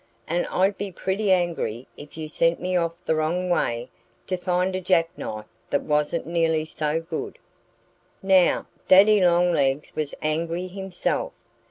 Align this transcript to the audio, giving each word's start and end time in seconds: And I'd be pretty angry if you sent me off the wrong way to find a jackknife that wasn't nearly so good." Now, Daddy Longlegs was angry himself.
And 0.27 0.47
I'd 0.49 0.77
be 0.79 0.91
pretty 0.91 1.31
angry 1.31 1.87
if 1.95 2.17
you 2.17 2.27
sent 2.27 2.59
me 2.59 2.75
off 2.75 2.95
the 3.05 3.13
wrong 3.15 3.51
way 3.51 3.91
to 4.25 4.35
find 4.35 4.75
a 4.75 4.81
jackknife 4.81 5.45
that 5.69 5.83
wasn't 5.83 6.25
nearly 6.25 6.65
so 6.65 6.99
good." 7.01 7.37
Now, 8.23 8.65
Daddy 8.87 9.19
Longlegs 9.23 9.95
was 9.95 10.15
angry 10.23 10.65
himself. 10.67 11.33